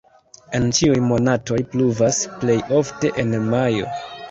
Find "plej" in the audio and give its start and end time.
2.41-2.57